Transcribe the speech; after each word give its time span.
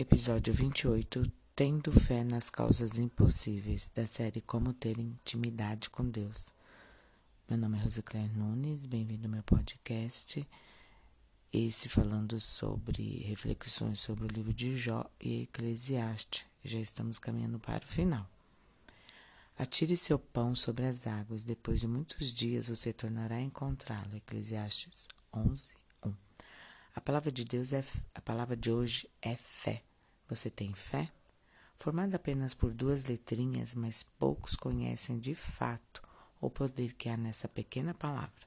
Episódio 0.00 0.54
28 0.54 1.28
Tendo 1.56 1.90
fé 1.90 2.22
nas 2.22 2.48
causas 2.48 2.98
impossíveis, 2.98 3.90
da 3.92 4.06
série 4.06 4.40
Como 4.40 4.72
ter 4.72 4.96
intimidade 4.96 5.90
com 5.90 6.08
Deus. 6.08 6.52
Meu 7.48 7.58
nome 7.58 7.78
é 7.78 7.82
Rosicler 7.82 8.32
Nunes, 8.32 8.86
bem-vindo 8.86 9.26
ao 9.26 9.32
meu 9.32 9.42
podcast. 9.42 10.48
Esse 11.52 11.88
falando 11.88 12.38
sobre 12.38 13.24
reflexões 13.24 13.98
sobre 13.98 14.26
o 14.26 14.28
livro 14.28 14.54
de 14.54 14.76
Jó 14.76 15.04
e 15.20 15.42
Eclesiastes. 15.42 16.46
Já 16.64 16.78
estamos 16.78 17.18
caminhando 17.18 17.58
para 17.58 17.84
o 17.84 17.88
final. 17.88 18.30
Atire 19.58 19.96
seu 19.96 20.16
pão 20.16 20.54
sobre 20.54 20.86
as 20.86 21.08
águas, 21.08 21.42
depois 21.42 21.80
de 21.80 21.88
muitos 21.88 22.32
dias 22.32 22.68
você 22.68 22.92
tornará 22.92 23.34
a 23.34 23.42
encontrá-lo. 23.42 24.14
Eclesiastes 24.14 25.08
11, 25.34 25.64
1. 26.04 26.14
A 26.94 27.00
palavra 27.00 27.32
de 27.32 27.44
Deus 27.44 27.72
é 27.72 27.82
a 28.14 28.20
palavra 28.20 28.56
de 28.56 28.70
hoje 28.70 29.10
é 29.20 29.34
fé. 29.34 29.82
Você 30.28 30.50
tem 30.50 30.74
fé? 30.74 31.10
Formada 31.74 32.16
apenas 32.16 32.52
por 32.52 32.74
duas 32.74 33.04
letrinhas, 33.04 33.74
mas 33.74 34.02
poucos 34.02 34.54
conhecem 34.54 35.18
de 35.18 35.34
fato 35.34 36.02
o 36.40 36.50
poder 36.50 36.92
que 36.94 37.08
há 37.08 37.16
nessa 37.16 37.48
pequena 37.48 37.94
palavra. 37.94 38.46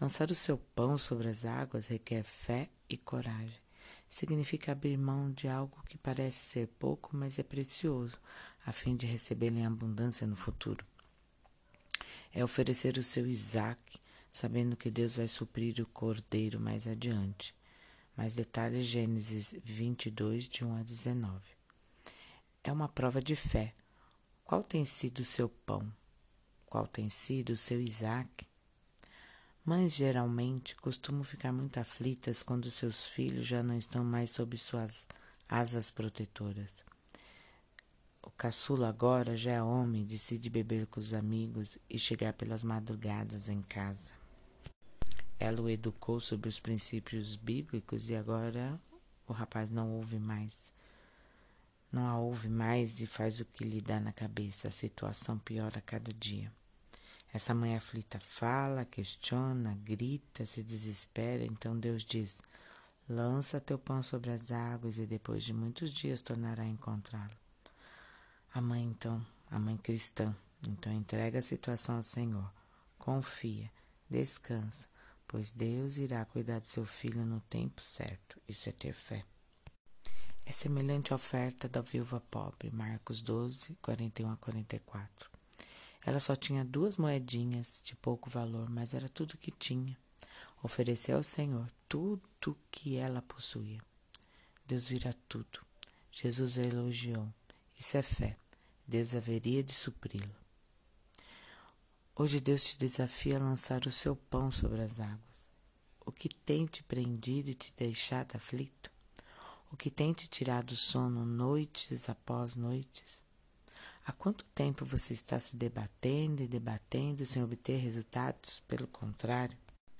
Lançar 0.00 0.30
o 0.30 0.34
seu 0.34 0.58
pão 0.58 0.98
sobre 0.98 1.28
as 1.28 1.44
águas 1.44 1.86
requer 1.86 2.22
fé 2.22 2.68
e 2.88 2.96
coragem. 2.96 3.60
Significa 4.08 4.72
abrir 4.72 4.98
mão 4.98 5.30
de 5.30 5.48
algo 5.48 5.82
que 5.88 5.96
parece 5.96 6.44
ser 6.44 6.66
pouco, 6.78 7.16
mas 7.16 7.38
é 7.38 7.42
precioso, 7.42 8.18
a 8.66 8.72
fim 8.72 8.96
de 8.96 9.06
recebê-lo 9.06 9.56
em 9.56 9.66
abundância 9.66 10.26
no 10.26 10.36
futuro. 10.36 10.84
É 12.32 12.44
oferecer 12.44 12.98
o 12.98 13.02
seu 13.02 13.26
Isaac, 13.26 13.98
sabendo 14.30 14.76
que 14.76 14.90
Deus 14.90 15.16
vai 15.16 15.28
suprir 15.28 15.80
o 15.80 15.86
cordeiro 15.86 16.60
mais 16.60 16.86
adiante. 16.86 17.54
Mais 18.16 18.34
detalhes, 18.34 18.86
Gênesis 18.86 19.54
22, 19.64 20.48
de 20.48 20.64
1 20.64 20.76
a 20.76 20.82
19. 20.82 21.40
É 22.62 22.70
uma 22.70 22.88
prova 22.88 23.22
de 23.22 23.34
fé. 23.34 23.74
Qual 24.44 24.62
tem 24.62 24.84
sido 24.84 25.20
o 25.20 25.24
seu 25.24 25.48
pão? 25.48 25.90
Qual 26.66 26.86
tem 26.86 27.08
sido 27.08 27.50
o 27.50 27.56
seu 27.56 27.80
Isaac? 27.80 28.46
Mães 29.64 29.94
geralmente 29.94 30.74
costumam 30.76 31.22
ficar 31.22 31.52
muito 31.52 31.78
aflitas 31.78 32.42
quando 32.42 32.70
seus 32.70 33.04
filhos 33.04 33.46
já 33.46 33.62
não 33.62 33.76
estão 33.76 34.04
mais 34.04 34.30
sob 34.30 34.56
suas 34.56 35.06
asas 35.48 35.90
protetoras. 35.90 36.84
O 38.22 38.30
caçula 38.30 38.88
agora 38.88 39.36
já 39.36 39.52
é 39.52 39.62
homem, 39.62 40.04
decide 40.04 40.50
beber 40.50 40.86
com 40.86 41.00
os 41.00 41.14
amigos 41.14 41.78
e 41.88 41.98
chegar 41.98 42.32
pelas 42.34 42.62
madrugadas 42.62 43.48
em 43.48 43.62
casa. 43.62 44.19
Ela 45.40 45.62
o 45.62 45.70
educou 45.70 46.20
sobre 46.20 46.50
os 46.50 46.60
princípios 46.60 47.34
bíblicos 47.34 48.10
e 48.10 48.14
agora 48.14 48.78
o 49.26 49.32
rapaz 49.32 49.70
não 49.70 49.90
ouve 49.92 50.18
mais. 50.18 50.70
Não 51.90 52.06
a 52.06 52.18
ouve 52.18 52.50
mais 52.50 53.00
e 53.00 53.06
faz 53.06 53.40
o 53.40 53.46
que 53.46 53.64
lhe 53.64 53.80
dá 53.80 53.98
na 53.98 54.12
cabeça. 54.12 54.68
A 54.68 54.70
situação 54.70 55.38
piora 55.38 55.78
a 55.78 55.80
cada 55.82 56.12
dia. 56.12 56.52
Essa 57.32 57.54
mãe 57.54 57.74
aflita 57.74 58.20
fala, 58.20 58.84
questiona, 58.84 59.78
grita, 59.82 60.44
se 60.44 60.62
desespera. 60.62 61.42
Então 61.42 61.74
Deus 61.74 62.04
diz: 62.04 62.42
Lança 63.08 63.58
teu 63.58 63.78
pão 63.78 64.02
sobre 64.02 64.30
as 64.30 64.50
águas 64.50 64.98
e 64.98 65.06
depois 65.06 65.42
de 65.42 65.54
muitos 65.54 65.90
dias 65.90 66.20
tornará 66.20 66.64
a 66.64 66.68
encontrá-lo. 66.68 67.36
A 68.52 68.60
mãe, 68.60 68.84
então, 68.84 69.24
a 69.50 69.58
mãe 69.58 69.78
cristã, 69.78 70.36
então 70.68 70.92
entrega 70.92 71.38
a 71.38 71.42
situação 71.42 71.96
ao 71.96 72.02
Senhor. 72.02 72.52
Confia, 72.98 73.72
descansa 74.08 74.86
pois 75.30 75.52
Deus 75.52 75.96
irá 75.96 76.24
cuidar 76.24 76.58
do 76.58 76.66
seu 76.66 76.84
filho 76.84 77.24
no 77.24 77.40
tempo 77.42 77.80
certo. 77.80 78.42
Isso 78.48 78.68
é 78.68 78.72
ter 78.72 78.92
fé. 78.92 79.24
É 80.44 80.50
semelhante 80.50 81.12
à 81.12 81.16
oferta 81.16 81.68
da 81.68 81.80
viúva 81.80 82.20
pobre, 82.20 82.68
Marcos 82.72 83.22
12, 83.22 83.78
41 83.80 84.28
a 84.28 84.36
44. 84.38 85.30
Ela 86.04 86.18
só 86.18 86.34
tinha 86.34 86.64
duas 86.64 86.96
moedinhas 86.96 87.80
de 87.84 87.94
pouco 87.94 88.28
valor, 88.28 88.68
mas 88.68 88.92
era 88.92 89.08
tudo 89.08 89.38
que 89.38 89.52
tinha. 89.52 89.96
Ofereceu 90.64 91.18
ao 91.18 91.22
Senhor 91.22 91.70
tudo 91.88 92.58
que 92.68 92.96
ela 92.96 93.22
possuía. 93.22 93.78
Deus 94.66 94.88
vira 94.88 95.14
tudo. 95.28 95.64
Jesus 96.10 96.58
a 96.58 96.62
elogiou. 96.62 97.32
Isso 97.78 97.96
é 97.96 98.02
fé. 98.02 98.36
Deus 98.84 99.14
haveria 99.14 99.62
de 99.62 99.72
supri-la. 99.72 100.39
Hoje 102.22 102.38
Deus 102.38 102.64
te 102.64 102.76
desafia 102.76 103.38
a 103.38 103.42
lançar 103.42 103.86
o 103.86 103.90
seu 103.90 104.14
pão 104.14 104.50
sobre 104.50 104.82
as 104.82 105.00
águas. 105.00 105.46
O 106.04 106.12
que 106.12 106.28
tem 106.28 106.66
te 106.66 106.82
prendido 106.82 107.48
e 107.48 107.54
te 107.54 107.72
deixado 107.74 108.36
aflito? 108.36 108.92
O 109.72 109.76
que 109.78 109.90
tem 109.90 110.12
te 110.12 110.28
tirado 110.28 110.76
sono 110.76 111.24
noites 111.24 112.10
após 112.10 112.56
noites? 112.56 113.22
Há 114.04 114.12
quanto 114.12 114.44
tempo 114.54 114.84
você 114.84 115.14
está 115.14 115.40
se 115.40 115.56
debatendo 115.56 116.42
e 116.42 116.46
debatendo 116.46 117.24
sem 117.24 117.42
obter 117.42 117.78
resultados? 117.78 118.62
Pelo 118.68 118.86
contrário, 118.86 119.56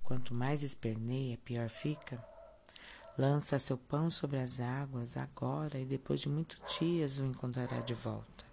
quanto 0.00 0.32
mais 0.32 0.62
esperneia, 0.62 1.36
pior 1.38 1.68
fica. 1.68 2.24
Lança 3.18 3.58
seu 3.58 3.76
pão 3.76 4.08
sobre 4.08 4.38
as 4.38 4.60
águas 4.60 5.16
agora 5.16 5.80
e 5.80 5.84
depois 5.84 6.20
de 6.20 6.28
muitos 6.28 6.60
dias 6.78 7.18
o 7.18 7.24
encontrará 7.24 7.80
de 7.80 7.92
volta. 7.92 8.44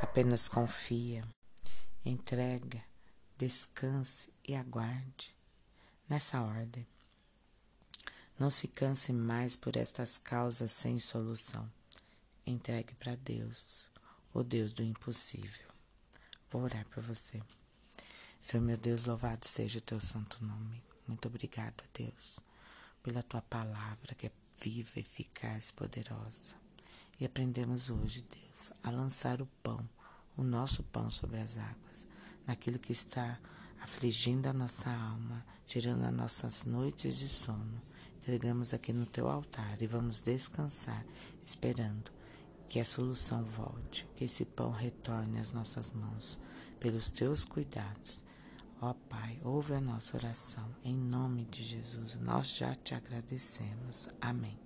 Apenas 0.00 0.48
confia 0.48 1.26
entrega, 2.04 2.84
descanse 3.38 4.28
e 4.46 4.54
aguarde. 4.54 5.34
Nessa 6.06 6.42
ordem. 6.42 6.86
Não 8.38 8.50
se 8.50 8.68
canse 8.68 9.10
mais 9.12 9.56
por 9.56 9.74
estas 9.76 10.18
causas 10.18 10.70
sem 10.70 10.98
solução. 10.98 11.70
Entregue 12.46 12.94
para 12.96 13.16
Deus, 13.16 13.88
o 14.34 14.42
Deus 14.42 14.74
do 14.74 14.82
impossível. 14.82 15.66
Vou 16.50 16.62
orar 16.62 16.86
por 16.90 17.02
você. 17.02 17.42
Senhor 18.38 18.62
meu 18.62 18.76
Deus, 18.76 19.06
louvado 19.06 19.46
seja 19.46 19.78
o 19.78 19.82
teu 19.82 19.98
santo 19.98 20.44
nome. 20.44 20.82
Muito 21.08 21.26
obrigada, 21.28 21.82
Deus, 21.94 22.38
pela 23.02 23.22
tua 23.22 23.40
palavra 23.40 24.14
que 24.14 24.26
é 24.26 24.32
viva, 24.60 25.00
eficaz, 25.00 25.70
poderosa. 25.70 26.56
E 27.18 27.24
aprendemos 27.24 27.88
hoje, 27.88 28.20
Deus, 28.22 28.72
a 28.82 28.90
lançar 28.90 29.40
o 29.40 29.46
pão 29.62 29.88
o 30.36 30.42
nosso 30.42 30.82
pão 30.82 31.10
sobre 31.10 31.38
as 31.40 31.56
águas, 31.56 32.08
naquilo 32.46 32.78
que 32.78 32.92
está 32.92 33.38
afligindo 33.80 34.48
a 34.48 34.52
nossa 34.52 34.90
alma, 34.90 35.44
tirando 35.66 36.04
as 36.04 36.12
nossas 36.12 36.66
noites 36.66 37.16
de 37.16 37.28
sono. 37.28 37.80
Entregamos 38.16 38.72
aqui 38.72 38.92
no 38.92 39.04
teu 39.04 39.28
altar 39.28 39.80
e 39.82 39.86
vamos 39.86 40.22
descansar, 40.22 41.04
esperando 41.44 42.10
que 42.68 42.80
a 42.80 42.84
solução 42.84 43.44
volte, 43.44 44.08
que 44.16 44.24
esse 44.24 44.44
pão 44.44 44.70
retorne 44.70 45.38
às 45.38 45.52
nossas 45.52 45.92
mãos, 45.92 46.38
pelos 46.80 47.10
teus 47.10 47.44
cuidados. 47.44 48.24
Ó 48.80 48.94
Pai, 49.08 49.38
ouve 49.44 49.74
a 49.74 49.80
nossa 49.80 50.16
oração, 50.16 50.74
em 50.82 50.96
nome 50.96 51.44
de 51.44 51.62
Jesus, 51.62 52.16
nós 52.16 52.56
já 52.56 52.74
te 52.74 52.94
agradecemos. 52.94 54.08
Amém. 54.20 54.58